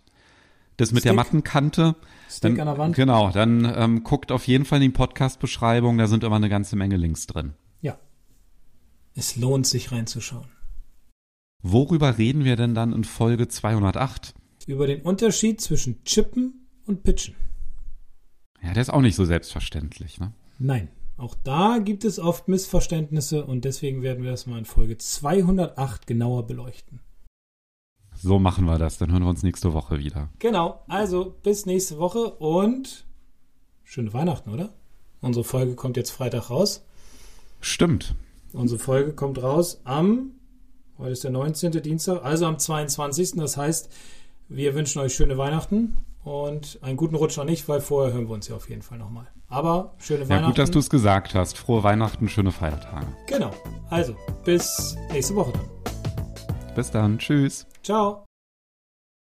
[0.77, 1.11] Das mit Stick.
[1.11, 1.97] der Mattenkante.
[2.29, 2.97] Stick dann, an der Wand.
[2.97, 6.77] Genau, dann ähm, guckt auf jeden Fall in die Podcast-Beschreibung, da sind immer eine ganze
[6.77, 7.55] Menge Links drin.
[7.81, 7.99] Ja.
[9.15, 10.49] Es lohnt sich reinzuschauen.
[11.63, 14.35] Worüber reden wir denn dann in Folge 208?
[14.67, 17.35] Über den Unterschied zwischen Chippen und Pitchen.
[18.63, 20.33] Ja, der ist auch nicht so selbstverständlich, ne?
[20.59, 20.89] Nein,
[21.21, 26.07] Auch da gibt es oft Missverständnisse und deswegen werden wir das mal in Folge 208
[26.07, 27.01] genauer beleuchten.
[28.15, 28.97] So machen wir das.
[28.97, 30.31] Dann hören wir uns nächste Woche wieder.
[30.39, 30.83] Genau.
[30.89, 33.05] Also bis nächste Woche und
[33.85, 34.73] schöne Weihnachten, oder?
[35.21, 36.87] Unsere Folge kommt jetzt Freitag raus.
[37.61, 38.15] Stimmt.
[38.55, 40.33] Unsere Folge kommt raus am,
[41.01, 41.73] heute ist der 19.
[41.83, 43.33] Dienstag, also am 22.
[43.37, 43.91] Das heißt,
[44.49, 48.35] wir wünschen euch schöne Weihnachten und einen guten Rutsch noch nicht, weil vorher hören wir
[48.35, 49.27] uns ja auf jeden Fall nochmal.
[49.49, 50.43] Aber schöne Weihnachten.
[50.43, 51.57] Ja, gut, dass du es gesagt hast.
[51.57, 53.07] Frohe Weihnachten, schöne Feiertage.
[53.27, 53.51] Genau.
[53.89, 56.75] Also, bis nächste Woche dann.
[56.75, 57.19] Bis dann.
[57.19, 57.67] Tschüss.
[57.83, 58.25] Ciao.